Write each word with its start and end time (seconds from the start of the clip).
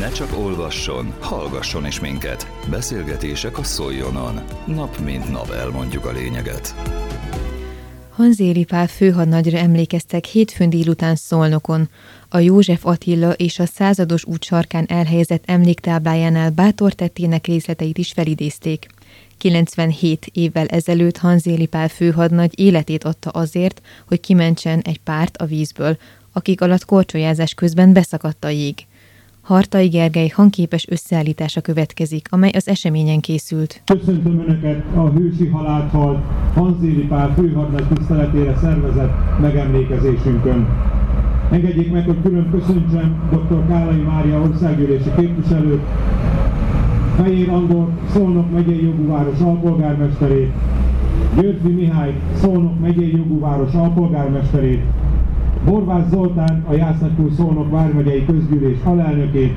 Ne 0.00 0.10
csak 0.10 0.38
olvasson, 0.38 1.14
hallgasson 1.18 1.86
is 1.86 2.00
minket. 2.00 2.50
Beszélgetések 2.70 3.58
a 3.58 3.62
Szoljonon. 3.62 4.40
Nap 4.66 4.98
mint 4.98 5.30
nap 5.30 5.50
elmondjuk 5.50 6.04
a 6.04 6.12
lényeget. 6.12 6.74
Hanzéri 8.10 8.64
Pál 8.64 8.86
főhadnagyra 8.86 9.58
emlékeztek 9.58 10.24
hétfőn 10.24 10.70
délután 10.70 11.16
Szolnokon. 11.16 11.88
A 12.28 12.38
József 12.38 12.86
Attila 12.86 13.32
és 13.32 13.58
a 13.58 13.66
százados 13.66 14.24
út 14.24 14.44
sarkán 14.44 14.86
elhelyezett 14.88 15.42
emléktáblájánál 15.46 16.50
bátor 16.50 16.92
tettének 16.92 17.46
részleteit 17.46 17.98
is 17.98 18.12
felidézték. 18.12 18.86
97 19.38 20.30
évvel 20.32 20.66
ezelőtt 20.66 21.16
Hanzéli 21.16 21.66
Pál 21.66 21.88
főhadnagy 21.88 22.58
életét 22.58 23.04
adta 23.04 23.30
azért, 23.30 23.82
hogy 24.08 24.20
kimentsen 24.20 24.80
egy 24.80 24.98
párt 24.98 25.36
a 25.36 25.44
vízből, 25.44 25.96
akik 26.32 26.60
alatt 26.60 26.84
korcsolyázás 26.84 27.54
közben 27.54 27.92
beszakadt 27.92 28.44
a 28.44 28.48
jég. 28.48 28.88
Hartai 29.50 29.88
Gergely 29.88 30.28
hangképes 30.28 30.86
összeállítása 30.88 31.60
következik, 31.60 32.26
amely 32.30 32.50
az 32.54 32.68
eseményen 32.68 33.20
készült. 33.20 33.82
Köszöntöm 33.84 34.38
Önöket 34.46 34.84
a 34.94 35.08
hősi 35.08 35.46
halált 35.46 35.90
halt 35.90 36.18
Hanzéli 36.54 37.06
Pál 37.06 37.34
főhadnagy 37.34 37.86
tiszteletére 37.94 38.56
szervezett 38.60 39.12
megemlékezésünkön. 39.40 40.66
Engedjék 41.50 41.92
meg, 41.92 42.04
hogy 42.04 42.22
külön 42.22 42.50
köszöntsem 42.50 43.30
dr. 43.30 43.66
Kálai 43.68 44.00
Mária 44.00 44.40
országgyűlési 44.40 45.10
képviselőt, 45.16 45.82
Fehér 47.16 47.48
Andor, 47.48 47.88
Szolnok 48.12 48.52
megyei 48.52 48.84
jogúváros 48.84 49.40
alpolgármesterét, 49.40 50.52
Györfi 51.40 51.68
Mihály, 51.68 52.14
Szolnok 52.34 52.80
megyei 52.80 53.16
jogúváros 53.16 53.72
alpolgármesterét, 53.72 54.82
Borvász 55.64 56.08
Zoltán, 56.10 56.64
a 56.68 56.72
Jásznatkúj 56.72 57.30
Szolnok 57.30 57.70
vármegyei 57.70 58.24
közgyűlés 58.24 58.78
alelnökét, 58.84 59.56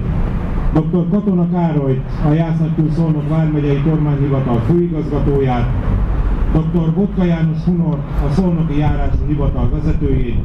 dr. 0.74 1.10
Katona 1.12 1.50
Károly, 1.50 2.02
a 2.30 2.34
Jásznatkúj 2.34 2.90
Szolnok 2.90 3.30
vármegyei 3.30 3.82
kormányhivatal 3.82 4.60
főigazgatóját, 4.60 5.70
dr. 6.54 6.94
Botka 6.94 7.24
János 7.24 7.64
Hunor, 7.66 7.98
a 8.30 8.32
Szolnoki 8.32 8.78
Járási 8.78 9.18
Hivatal 9.28 9.70
vezetőjét, 9.70 10.44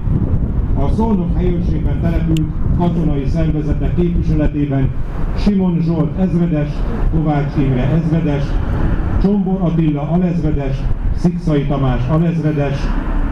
a 0.76 0.88
Szolnok 0.88 1.36
helyőrségben 1.36 2.00
települt 2.00 2.46
katonai 2.78 3.26
szervezetek 3.26 3.94
képviseletében 3.94 4.90
Simon 5.36 5.78
Zsolt 5.80 6.18
ezredes, 6.18 6.70
Kovács 7.10 7.56
Imre 7.56 7.82
ezredes, 7.82 8.44
Csombor 9.22 9.60
Attila 9.60 10.10
alezredes, 10.10 10.76
Szikszai 11.14 11.64
Tamás 11.64 12.08
alezredes, 12.08 12.78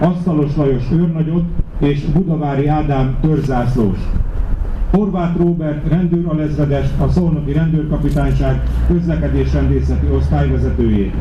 Asztalos 0.00 0.56
Lajos 0.56 0.84
őrnagyot 0.92 1.44
és 1.78 2.04
Budavári 2.04 2.66
Ádám 2.66 3.16
törzászlós. 3.20 3.98
Horváth 4.90 5.36
Róbert 5.36 5.88
rendőr 5.88 6.26
alezredes, 6.26 6.86
a 6.98 7.08
Szolnoki 7.08 7.52
Rendőrkapitányság 7.52 8.62
közlekedésrendészeti 8.88 10.06
osztályvezetőjét. 10.16 11.12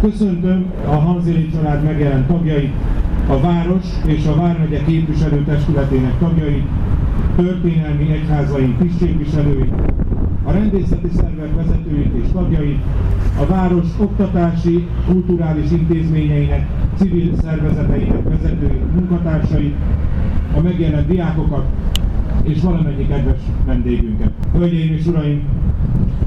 Köszöntöm 0.00 0.64
a 0.86 0.94
Hanzéli 0.94 1.50
család 1.50 1.82
megjelent 1.84 2.26
tagjait, 2.26 2.72
a 3.28 3.40
város 3.40 3.84
és 4.06 4.26
a 4.26 4.34
vármegye 4.34 4.84
képviselőtestületének 4.84 6.18
tagjait, 6.18 6.66
történelmi 7.36 8.12
egyházaink 8.12 8.78
tisztségviselőit, 8.78 9.72
a 10.44 10.52
rendészeti 10.52 11.08
szervek 11.16 11.37
vezetőit 11.58 12.24
és 12.24 12.30
tagjait, 12.32 12.78
a 13.40 13.46
város 13.46 13.86
oktatási, 14.00 14.86
kulturális 15.06 15.70
intézményeinek, 15.70 16.66
civil 16.96 17.32
szervezeteinek 17.42 18.22
vezetőit, 18.22 18.94
munkatársait, 18.94 19.74
a 20.56 20.60
megjelent 20.60 21.06
diákokat 21.06 21.64
és 22.42 22.62
valamennyi 22.62 23.06
kedves 23.06 23.40
vendégünket. 23.66 24.30
Hölgyeim 24.52 24.92
és 24.92 25.06
uraim, 25.06 25.42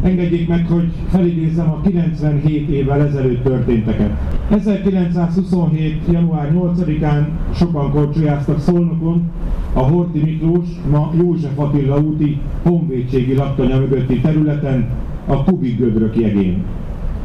engedjék 0.01 0.47
meg, 0.47 0.67
hogy 0.67 0.91
felidézzem 1.09 1.69
a 1.69 1.81
97 1.81 2.69
évvel 2.69 3.01
ezelőtt 3.01 3.43
történteket. 3.43 4.11
1927. 4.49 6.01
január 6.11 6.51
8-án 6.53 7.27
sokan 7.55 7.91
korcsolyáztak 7.91 8.59
Szolnokon, 8.59 9.29
a 9.73 9.79
Horti 9.79 10.19
Miklós, 10.19 10.67
ma 10.91 11.11
József 11.17 11.57
Attila 11.59 11.99
úti 11.99 12.39
honvédségi 12.63 13.33
laktanya 13.33 13.79
mögötti 13.79 14.19
területen, 14.19 14.89
a 15.25 15.43
Kubik 15.43 15.77
gödrök 15.77 16.19
jegén. 16.19 16.63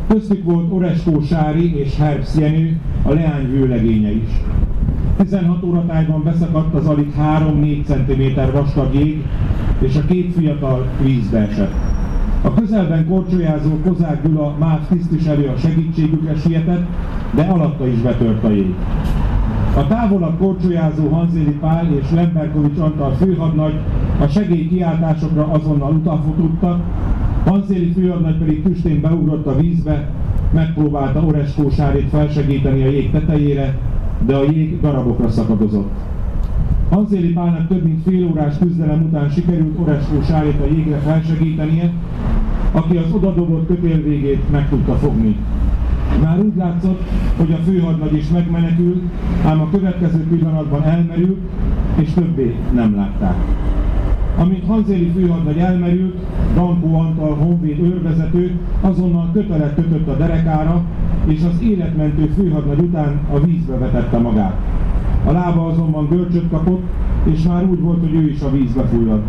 Köztük 0.09 0.45
volt 0.45 0.73
Oreskó 0.73 1.21
Sári 1.21 1.77
és 1.77 1.97
Herbsz 1.97 2.39
Jenő, 2.39 2.81
a 3.03 3.13
leány 3.13 3.51
vőlegénye 3.51 4.11
is. 4.11 4.31
16 5.17 5.63
óratájban 5.63 6.23
beszakadt 6.23 6.75
az 6.75 6.87
alig 6.87 7.13
3-4 7.21 7.85
cm 7.85 8.53
vastag 8.53 8.95
jég, 8.95 9.25
és 9.79 9.97
a 9.97 10.05
két 10.05 10.33
fiatal 10.33 10.87
vízbe 11.03 11.39
esett. 11.39 11.75
A 12.43 12.55
közelben 12.55 13.07
korcsolyázó 13.09 13.71
Kozák 13.85 14.27
Gyula 14.27 14.55
MÁV 14.59 14.89
tisztviselő 14.89 15.47
a 15.47 15.59
segítségükre 15.59 16.35
sietett, 16.37 16.87
de 17.35 17.43
alatta 17.43 17.87
is 17.87 17.99
betört 17.99 18.45
a 18.45 18.51
jég. 18.51 18.75
A 19.77 19.87
távolabb 19.87 20.39
korcsolyázó 20.39 21.09
Hanzéli 21.09 21.57
Pál 21.61 21.87
és 22.01 22.11
Lemberkovics 22.11 22.79
Antal 22.79 23.13
főhadnagy 23.13 23.75
a 24.21 24.27
segélykiáltásokra 24.27 25.47
azonnal 25.47 25.93
utafutottak, 25.93 26.81
Hanzéli 27.47 27.93
főhadnagy 27.93 28.37
pedig 28.39 28.63
tüstén 28.63 29.01
beugrott 29.01 29.47
a 29.47 29.57
vízbe, 29.57 30.09
megpróbálta 30.55 31.21
Oreskó 31.21 31.71
Sárét 31.71 32.09
felsegíteni 32.09 32.83
a 32.83 32.91
jég 32.91 33.11
tetejére, 33.11 33.79
de 34.27 34.35
a 34.35 34.45
jég 34.51 34.81
darabokra 34.81 35.29
szakadozott. 35.29 35.91
Hanzéli 36.91 37.33
Pálnak 37.33 37.69
több 37.69 37.83
mint 37.85 38.03
fél 38.03 38.27
órás 38.27 38.59
küzdelem 38.59 39.03
után 39.03 39.31
sikerült 39.31 39.79
Oreskó 39.79 40.23
Sárét 40.23 40.61
a 40.61 40.75
jégre 40.75 40.97
felsegítenie, 40.97 41.93
aki 42.73 42.97
az 42.97 43.13
odadobott 43.13 43.67
kötél 43.67 44.03
végét 44.03 44.51
meg 44.51 44.69
tudta 44.69 44.95
fogni. 44.95 45.37
Már 46.23 46.39
úgy 46.39 46.57
látszott, 46.57 47.03
hogy 47.37 47.53
a 47.53 47.71
főhadnagy 47.71 48.15
is 48.15 48.29
megmenekült, 48.29 49.03
ám 49.45 49.61
a 49.61 49.71
következő 49.71 50.27
pillanatban 50.29 50.83
elmerült, 50.83 51.39
és 51.97 52.13
többé 52.13 52.55
nem 52.75 52.97
látták. 52.97 53.37
Amint 54.39 54.67
Hanzéli 54.67 55.11
főhadnagy 55.15 55.59
elmerült, 55.59 56.15
Dankó 56.57 56.99
Antal 56.99 57.35
honvéd 57.35 57.81
őrvezető 57.81 58.59
azonnal 58.81 59.31
kötelet 59.33 59.75
kötött 59.75 60.09
a 60.09 60.17
derekára, 60.17 60.83
és 61.27 61.43
az 61.53 61.63
életmentő 61.63 62.27
főhadnagy 62.37 62.79
után 62.79 63.21
a 63.33 63.41
vízbe 63.41 63.77
vetette 63.79 64.19
magát. 64.19 64.55
A 65.27 65.33
lába 65.33 65.67
azonban 65.67 66.09
görcsöt 66.09 66.51
kapott, 66.51 66.83
és 67.25 67.43
már 67.43 67.65
úgy 67.65 67.81
volt, 67.81 68.01
hogy 68.01 68.15
ő 68.15 68.31
is 68.31 68.41
a 68.41 68.51
vízbe 68.51 68.83
fulladt. 68.83 69.25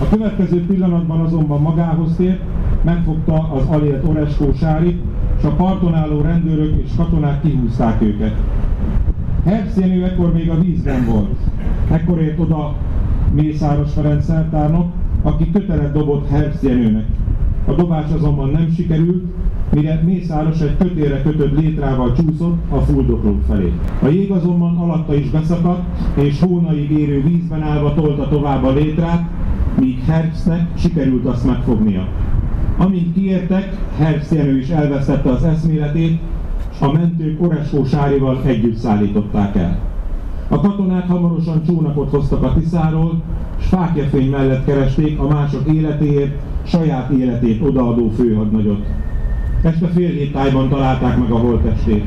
A 0.00 0.08
következő 0.10 0.66
pillanatban 0.66 1.20
azonban 1.20 1.60
magához 1.60 2.14
tért, 2.16 2.40
megfogta 2.84 3.50
az 3.52 3.66
alélt 3.68 4.08
Oreskó 4.08 4.52
Sárit, 4.52 5.02
és 5.38 5.44
a 5.44 5.50
parton 5.50 5.94
álló 5.94 6.20
rendőrök 6.20 6.82
és 6.84 6.90
katonák 6.96 7.42
kihúzták 7.42 8.02
őket. 8.02 8.34
Herbsz 9.44 9.76
Jenő 9.76 10.04
ekkor 10.04 10.32
még 10.32 10.50
a 10.50 10.60
vízben 10.60 11.04
volt. 11.04 11.38
Ekkor 11.90 12.20
ért 12.20 12.38
oda 12.38 12.74
Mészáros 13.34 13.92
Ferenc 13.92 14.24
szertárnok, 14.24 14.86
aki 15.22 15.50
kötelet 15.50 15.92
dobott 15.92 16.28
Jenőnek. 16.62 17.06
A 17.66 17.72
dobás 17.72 18.10
azonban 18.16 18.50
nem 18.50 18.70
sikerült, 18.76 19.24
mire 19.72 20.02
Mészáros 20.04 20.60
egy 20.60 20.76
kötélre 20.76 21.22
kötött 21.22 21.58
létrával 21.60 22.12
csúszott 22.12 22.56
a 22.70 22.76
fuldokló 22.76 23.38
felé. 23.48 23.72
A 24.02 24.06
jég 24.06 24.30
azonban 24.30 24.76
alatta 24.76 25.14
is 25.14 25.30
beszakadt, 25.30 25.82
és 26.14 26.40
hónaig 26.40 26.90
érő 26.90 27.22
vízben 27.22 27.62
állva 27.62 27.94
tolta 27.94 28.28
tovább 28.28 28.64
a 28.64 28.72
létrát, 28.72 29.30
míg 29.78 30.04
Herbstnek 30.04 30.78
sikerült 30.78 31.26
azt 31.26 31.46
megfognia. 31.46 32.06
Amint 32.78 33.14
kiértek, 33.14 33.76
Herbst 33.98 34.32
is 34.60 34.68
elvesztette 34.68 35.30
az 35.30 35.44
eszméletét, 35.44 36.20
a 36.80 36.92
mentők 36.92 37.42
Oreskó 37.42 37.84
Sárival 37.84 38.40
együtt 38.44 38.76
szállították 38.76 39.56
el. 39.56 39.78
A 40.48 40.60
katonák 40.60 41.08
hamarosan 41.08 41.62
csónakot 41.62 42.10
hoztak 42.10 42.42
a 42.42 42.54
Tiszáról, 42.54 43.22
fákjafény 43.72 44.30
mellett 44.30 44.64
keresték 44.64 45.18
a 45.18 45.28
mások 45.28 45.72
életéért, 45.72 46.40
saját 46.62 47.10
életét 47.10 47.62
odaadó 47.62 48.10
főhadnagyot. 48.16 48.86
Este 49.62 49.86
fél 49.86 50.08
hét 50.08 50.32
tájban 50.32 50.68
találták 50.68 51.18
meg 51.18 51.30
a 51.30 51.38
holttestét. 51.38 52.04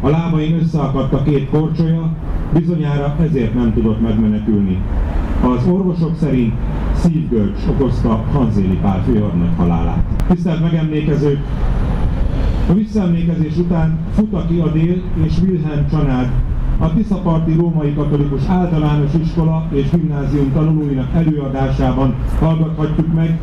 A 0.00 0.08
lábain 0.08 0.58
összeakadt 0.62 1.12
a 1.12 1.22
két 1.22 1.50
korcsolya, 1.50 2.12
bizonyára 2.52 3.16
ezért 3.28 3.54
nem 3.54 3.72
tudott 3.74 4.00
megmenekülni. 4.00 4.78
Az 5.42 5.66
orvosok 5.66 6.16
szerint 6.16 6.52
szívgörcs 6.94 7.58
okozta 7.70 8.24
Hanzéli 8.32 8.78
Pál 8.82 9.02
főhadnagy 9.02 9.56
halálát. 9.56 10.04
Tisztelt 10.28 10.60
megemlékezők! 10.60 11.38
A 12.70 12.72
visszaemlékezés 12.72 13.56
után 13.56 13.98
Futaki 14.14 14.58
Adél 14.58 15.02
és 15.24 15.32
Wilhelm 15.38 15.88
Csanád 15.90 16.30
a 16.78 16.92
Tiszaparti 16.94 17.54
Római 17.54 17.94
Katolikus 17.94 18.40
Általános 18.48 19.10
Iskola 19.22 19.66
és 19.70 19.90
Gimnázium 19.90 20.52
tanulóinak 20.52 21.14
előadásában 21.14 22.14
hallgathatjuk 22.40 23.14
meg 23.14 23.40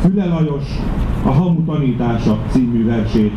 Füle 0.00 0.24
Lajos 0.24 0.64
a 1.24 1.30
Hamu 1.30 1.64
tanítása 1.64 2.38
című 2.48 2.84
versét. 2.84 3.32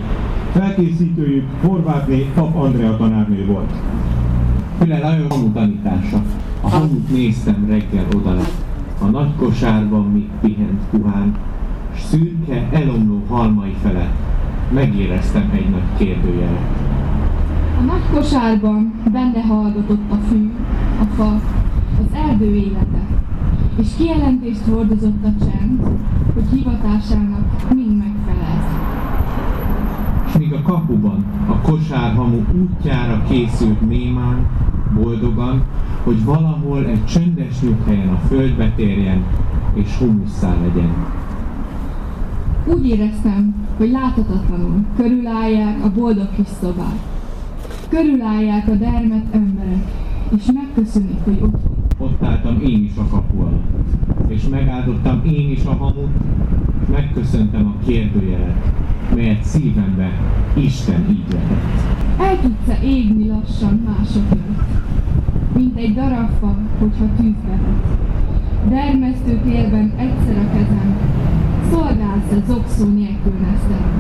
Felkészítőjük 0.52 1.46
Horvátné 1.62 2.26
Pap 2.36 2.56
Andrea 2.56 2.98
tanárnő 2.98 3.46
volt. 3.46 3.72
Füle 4.80 5.00
Lajos 5.00 5.28
Hamu 5.30 5.52
tanítása. 5.52 6.22
A 6.62 6.70
hamut 6.70 7.10
néztem 7.10 7.66
reggel 7.68 8.06
oda 8.16 8.34
lett. 8.34 8.66
A 9.02 9.06
nagy 9.06 9.36
kosárban 9.38 10.06
még 10.06 10.30
pihent 10.42 10.82
puhán, 10.92 11.36
s 11.96 12.02
szürke, 12.02 12.68
elomló 12.72 13.24
halmai 13.30 13.76
felett 13.82 14.16
megéreztem 14.74 15.52
egy 15.54 15.70
nagy 15.70 15.98
kérdőjelet. 15.98 16.97
A 17.78 17.82
nagy 17.82 18.02
kosárban 18.14 18.94
benne 19.12 19.42
hallgatott 19.42 20.12
a 20.12 20.16
fű, 20.16 20.52
a 21.02 21.04
fa, 21.16 21.42
az 22.00 22.18
erdő 22.30 22.56
élete, 22.56 23.02
és 23.80 23.88
kijelentést 23.98 24.62
hordozott 24.66 25.24
a 25.24 25.46
csend, 25.46 25.82
hogy 26.34 26.44
hivatásának 26.54 27.74
mind 27.76 27.98
megfelelt. 27.98 28.66
És 30.28 30.38
míg 30.38 30.54
a 30.54 30.62
kapuban 30.62 31.26
a 31.48 31.58
kosárhamu 31.62 32.42
útjára 32.62 33.24
készült 33.30 33.88
némán, 33.88 34.48
boldogan, 34.94 35.64
hogy 36.04 36.24
valahol 36.24 36.86
egy 36.86 37.06
csöndes 37.06 37.62
nyughelyen 37.62 38.10
a 38.10 38.20
földbe 38.28 38.72
térjen, 38.76 39.24
és 39.74 39.98
humusszá 39.98 40.56
legyen. 40.62 40.94
Úgy 42.66 42.88
éreztem, 42.88 43.56
hogy 43.78 43.92
láthatatlanul 43.92 44.86
körülállják 44.96 45.84
a 45.84 45.92
boldog 45.92 46.30
kis 46.36 46.48
szobát. 46.62 47.17
Körülállják 47.90 48.68
a 48.68 48.76
dermet 48.76 49.26
emberek, 49.32 49.84
és 50.38 50.44
megköszönik, 50.54 51.24
hogy 51.24 51.40
ott. 51.42 51.62
Ott 51.98 52.24
álltam 52.24 52.62
én 52.62 52.84
is 52.84 52.98
a 52.98 53.08
kapu 53.08 53.42
alatt, 53.42 54.28
és 54.28 54.48
megáldottam 54.48 55.22
én 55.26 55.52
is 55.52 55.66
a 55.66 55.74
hamut, 55.74 56.10
és 56.82 56.88
megköszöntem 56.92 57.68
a 57.68 57.86
kérdőjelet, 57.86 58.72
melyet 59.16 59.44
szívembe 59.44 60.12
Isten 60.58 61.10
így 61.10 61.26
vetett. 61.32 62.20
El 62.20 62.40
tudsz-e 62.42 62.84
égni 62.84 63.28
lassan 63.28 63.82
másokért, 63.86 64.62
mint 65.56 65.78
egy 65.78 65.94
darab 65.94 66.30
fa, 66.40 66.56
hogyha 66.80 67.06
tűzbe. 67.18 67.60
Dermesztő 68.70 69.40
térben 69.44 69.94
egyszer 69.98 70.38
a 70.38 70.52
kezem, 70.54 70.98
szolgálsz-e 71.72 72.44
zokszó 72.48 72.86
nélkül 72.86 73.34
nesztem. 73.42 73.97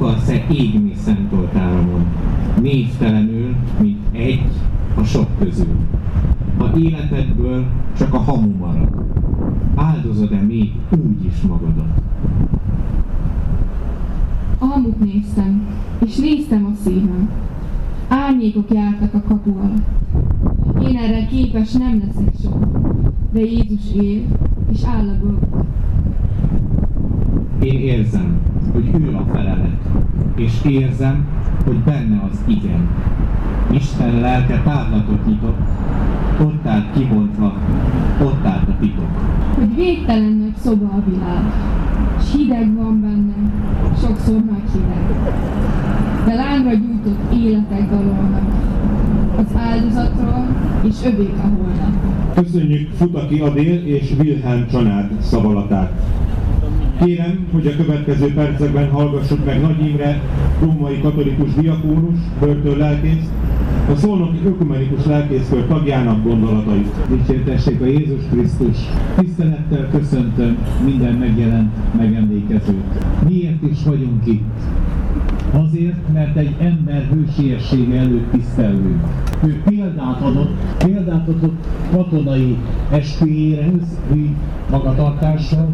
Akarsz-e 0.00 0.44
égni 0.50 0.92
szent 0.94 1.32
oltáramon, 1.32 2.06
névtelenül, 2.60 3.54
mint 3.80 3.98
egy 4.12 4.42
a 4.96 5.02
sok 5.04 5.38
közül? 5.38 5.76
Ha 6.58 6.78
életedből 6.78 7.64
csak 7.96 8.14
a 8.14 8.18
hamu 8.18 8.56
marad, 8.58 8.88
áldozod-e 9.74 10.40
még 10.40 10.72
úgy 10.90 11.24
is 11.24 11.40
magadat? 11.40 12.00
A 14.58 14.64
hamut 14.64 15.00
néztem, 15.00 15.66
és 16.06 16.16
néztem 16.16 16.64
a 16.72 16.74
szívem. 16.84 17.30
Árnyékok 18.08 18.70
jártak 18.70 19.14
a 19.14 19.22
kapu 19.28 19.58
alatt. 19.58 20.88
Én 20.88 20.96
erre 20.96 21.26
képes 21.26 21.72
nem 21.72 22.02
leszek 22.06 22.34
soha, 22.42 22.68
de 23.32 23.40
Jézus 23.40 23.94
él, 23.94 24.22
és 24.72 24.84
áll 24.84 25.08
a. 25.08 25.38
Én 27.64 27.78
érzem, 27.78 28.38
hogy 28.72 28.90
ő 29.00 29.16
a 29.16 29.24
felelet, 29.32 29.76
és 30.36 30.52
érzem, 30.64 31.26
hogy 31.64 31.78
benne 31.78 32.20
az 32.30 32.38
igen. 32.46 32.88
Isten 33.70 34.20
lelke 34.20 34.60
távlatot 34.64 35.26
nyitott, 35.26 35.58
ott 36.40 36.66
állt 36.66 36.92
kibontva, 36.94 37.52
ott 38.22 38.44
állt 38.44 38.68
a 38.68 38.74
titok. 38.80 39.10
Hogy 39.54 39.74
végtelen 39.74 40.32
nagy 40.32 40.56
szoba 40.56 40.86
a 40.86 41.02
világ, 41.10 41.42
s 42.20 42.32
hideg 42.32 42.76
van 42.76 43.00
benne, 43.00 43.34
sokszor 44.00 44.34
nagy 44.34 44.70
hideg. 44.72 45.32
De 46.26 46.34
lángra 46.34 46.72
gyújtott 46.72 47.32
életek 47.32 47.90
dalolnak, 47.90 48.42
az 49.36 49.56
áldozatról, 49.56 50.46
és 50.82 50.94
övék 51.04 51.34
a 51.36 51.48
holnap. 51.56 51.94
Köszönjük 52.34 52.90
Futaki 52.90 53.40
Adél 53.40 53.86
és 53.86 54.14
Wilhelm 54.18 54.66
család 54.70 55.10
szavalatát. 55.20 55.92
Kérem, 57.04 57.46
hogy 57.52 57.66
a 57.66 57.76
következő 57.76 58.34
percekben 58.34 58.90
hallgassuk 58.90 59.44
meg 59.44 59.60
Nagy 59.60 59.86
Imre, 59.86 60.20
római 60.60 61.00
katolikus 61.00 61.54
diakónus, 61.54 62.18
börtön 62.40 62.76
lelkész, 62.76 63.28
a 63.90 63.96
Szolnoki 63.96 64.38
Ökumenikus 64.44 65.04
Lelkészkör 65.04 65.66
tagjának 65.66 66.22
gondolatait. 66.22 66.88
Dicsértessék 67.08 67.80
a 67.80 67.84
Jézus 67.84 68.22
Krisztus! 68.30 68.76
Tisztelettel 69.16 69.88
köszöntöm 69.90 70.56
minden 70.84 71.14
megjelent 71.14 71.70
megemlékezőt. 71.96 72.84
Miért 73.28 73.62
is 73.62 73.84
vagyunk 73.84 74.26
itt? 74.26 74.60
Azért, 75.52 76.12
mert 76.12 76.36
egy 76.36 76.54
ember 76.60 77.08
hősiessége 77.12 77.98
előtt 77.98 78.32
tisztelünk. 78.32 79.06
Ő 79.44 79.62
példát 79.64 80.20
adott, 80.20 80.50
példát 80.78 81.28
adott 81.28 81.66
katonai 81.92 82.56
esküjéhez, 82.90 84.00
magatartással, 84.70 85.68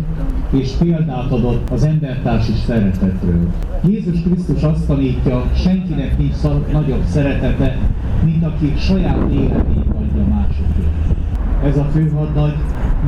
és 0.61 0.70
példát 0.70 1.31
adott 1.31 1.70
az 1.70 1.85
embertársi 1.85 2.53
szeretetről. 2.53 3.50
Jézus 3.88 4.23
Krisztus 4.23 4.62
azt 4.62 4.87
tanítja, 4.87 5.44
senkinek 5.55 6.19
nincs 6.19 6.35
nagyobb 6.73 7.05
szeretete, 7.05 7.76
mint 8.25 8.44
aki 8.44 8.73
saját 8.79 9.31
életét 9.31 9.87
adja 9.88 10.25
másokért. 10.29 11.17
Ez 11.64 11.76
a 11.76 11.85
főhadnagy 11.85 12.55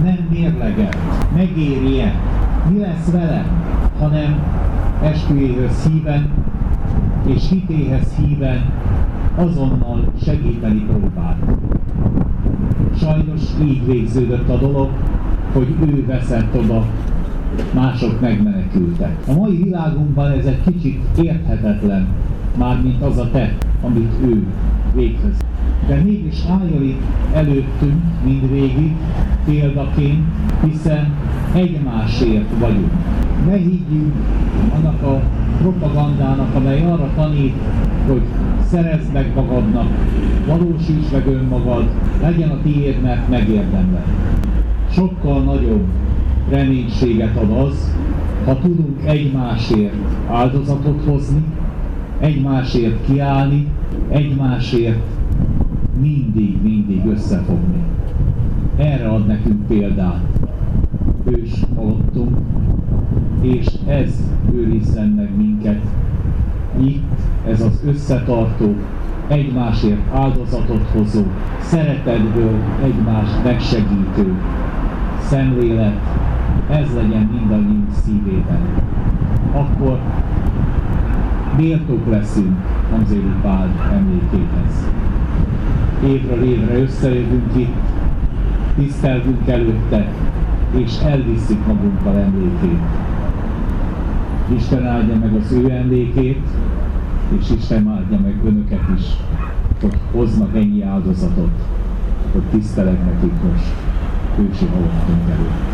nem 0.04 0.28
mérlegel, 0.30 0.88
megéri-e, 1.34 2.14
mi 2.72 2.78
lesz 2.78 3.10
velem, 3.10 3.46
hanem 3.98 4.42
esküjéhöz 5.02 5.86
híven 5.86 6.30
és 7.26 7.48
hitéhez 7.48 8.14
híven 8.14 8.72
azonnal 9.36 10.12
segíteni 10.22 10.86
próbál. 10.88 11.38
Sajnos 13.00 13.40
így 13.62 13.86
végződött 13.86 14.48
a 14.48 14.56
dolog, 14.56 14.90
hogy 15.52 15.74
ő 15.80 16.04
veszett 16.06 16.54
oda, 16.54 16.84
mások 17.74 18.20
megmenekültek. 18.20 19.16
A 19.28 19.32
mai 19.32 19.62
világunkban 19.62 20.30
ez 20.30 20.44
egy 20.44 20.60
kicsit 20.64 21.02
érthetetlen, 21.22 22.06
mármint 22.58 23.02
az 23.02 23.18
a 23.18 23.30
te, 23.30 23.54
amit 23.82 24.12
ő 24.22 24.46
véghez. 24.94 25.36
De 25.86 25.94
mégis 25.94 26.44
álljon 26.50 26.82
itt 26.82 27.02
előttünk 27.34 28.02
mindvégig 28.24 28.92
példaként, 29.44 30.24
hiszen 30.64 31.12
egymásért 31.54 32.58
vagyunk. 32.58 32.92
Ne 33.46 33.56
higgyünk 33.56 34.14
annak 34.74 35.02
a 35.02 35.20
propagandának, 35.58 36.54
amely 36.54 36.82
arra 36.82 37.10
tanít, 37.16 37.54
hogy 38.08 38.22
szerezd 38.70 39.12
meg 39.12 39.32
magadnak, 39.34 39.86
valósíts 40.46 41.10
meg 41.12 41.26
önmagad, 41.26 41.84
legyen 42.20 42.50
a 42.50 42.62
tiéd, 42.62 43.02
mert. 43.02 43.28
Sokkal 44.90 45.42
nagyobb 45.42 45.86
reménységet 46.50 47.36
ad 47.36 47.50
az, 47.50 47.94
ha 48.44 48.58
tudunk 48.58 49.00
egymásért 49.04 49.94
áldozatot 50.30 51.04
hozni, 51.04 51.44
egymásért 52.20 53.04
kiállni, 53.06 53.66
egymásért 54.08 55.02
mindig, 56.00 56.62
mindig 56.62 57.06
összefogni. 57.06 57.82
Erre 58.76 59.08
ad 59.08 59.26
nekünk 59.26 59.66
példát 59.66 60.20
ős 61.24 61.50
halottunk, 61.76 62.36
és 63.40 63.66
ez 63.86 64.22
őrizzen 64.54 65.08
meg 65.08 65.36
minket. 65.36 65.80
Itt 66.80 67.18
ez 67.48 67.60
az 67.60 67.82
összetartó, 67.86 68.74
egymásért 69.28 70.14
áldozatot 70.14 70.88
hozó, 70.92 71.22
szeretetből 71.60 72.54
egymást 72.84 73.44
megsegítő 73.44 74.32
szemlélet, 75.20 76.00
ez 76.68 76.94
legyen 76.94 77.30
mindannyiunk 77.32 77.92
szívében. 78.04 78.60
Akkor 79.52 79.98
méltók 81.56 82.10
leszünk 82.10 82.56
Hamzéli 82.90 83.32
Pál 83.42 83.68
emlékéhez. 83.92 84.90
Évről 86.04 86.44
évre 86.44 86.78
összejövünk 86.78 87.56
itt, 87.56 87.74
tisztelünk 88.76 89.48
előtte, 89.48 90.12
és 90.76 90.98
elviszik 90.98 91.66
magunkkal 91.66 92.16
emlékét. 92.16 92.80
Isten 94.56 94.86
áldja 94.86 95.16
meg 95.16 95.34
az 95.34 95.52
ő 95.52 95.70
emlékét, 95.70 96.46
és 97.38 97.50
Isten 97.56 97.88
áldja 97.88 98.18
meg 98.18 98.34
önöket 98.44 98.82
is, 98.98 99.04
hogy 99.80 99.98
hoznak 100.12 100.56
ennyi 100.56 100.82
áldozatot, 100.82 101.50
hogy 102.32 102.42
tisztelek 102.42 103.04
nekik 103.04 103.32
most 103.42 103.72
ősi 104.38 104.66
halottunk 104.66 105.30
előtt. 105.30 105.67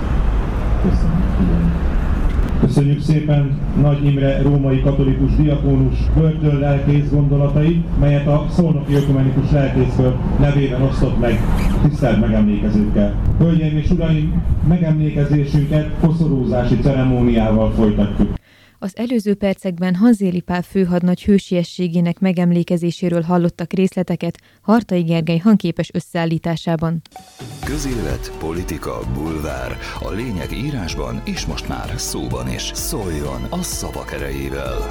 Köszönjük 2.61 3.01
szépen 3.01 3.59
Nagy 3.81 4.05
Imre 4.05 4.43
római 4.43 4.81
katolikus 4.81 5.37
diakónus 5.37 5.99
börtön 6.17 6.59
lelkész 6.59 7.11
gondolatait, 7.11 7.99
melyet 8.01 8.27
a 8.27 8.47
Szolnoki 8.51 8.95
Ökumenikus 8.95 9.51
Lelkészkör 9.51 10.15
nevében 10.41 10.83
osztott 10.83 11.21
meg 11.21 11.41
tisztelt 11.83 12.21
megemlékezőkkel. 12.21 13.15
Hölgyeim 13.39 13.77
és 13.77 13.91
uraim, 13.91 14.43
megemlékezésünket 14.69 15.91
koszorúzási 16.01 16.77
ceremóniával 16.77 17.71
folytatjuk. 17.71 18.29
Az 18.85 18.97
előző 18.97 19.35
percekben 19.35 19.95
Hanzéli 19.95 20.41
Pál 20.41 20.63
főhadnagy 20.63 21.23
hősiességének 21.23 22.19
megemlékezéséről 22.19 23.23
hallottak 23.23 23.73
részleteket 23.73 24.39
Hartai 24.61 25.03
Gergely 25.03 25.39
hangképes 25.39 25.91
összeállításában. 25.93 27.03
Közélet, 27.65 28.33
politika, 28.39 29.01
bulvár. 29.15 29.77
A 30.01 30.11
lényeg 30.11 30.53
írásban 30.53 31.23
és 31.25 31.47
most 31.47 31.69
már 31.69 31.93
szóban 31.97 32.53
is. 32.53 32.71
Szóljon 32.75 33.43
a 33.51 33.63
szavak 33.63 34.13
erejével! 34.13 34.87